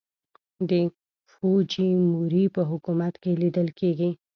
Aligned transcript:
د 0.69 0.71
فوجیموري 1.31 2.45
په 2.55 2.61
حکومت 2.71 3.13
کې 3.21 3.31
لیدل 3.41 3.67
کېږي. 3.79 4.09